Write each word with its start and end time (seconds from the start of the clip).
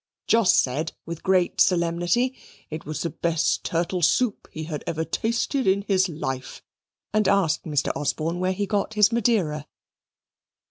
Jos 0.25 0.51
said, 0.51 0.93
with 1.05 1.21
great 1.21 1.61
solemnity, 1.61 2.35
it 2.71 2.87
was 2.87 3.03
the 3.03 3.11
best 3.11 3.63
turtle 3.63 4.01
soup 4.01 4.47
he 4.51 4.63
had 4.63 4.83
ever 4.87 5.05
tasted 5.05 5.67
in 5.67 5.83
his 5.83 6.09
life, 6.09 6.63
and 7.13 7.27
asked 7.27 7.65
Mr. 7.65 7.91
Osborne 7.95 8.39
where 8.39 8.51
he 8.51 8.65
got 8.65 8.95
his 8.95 9.11
Madeira. 9.11 9.67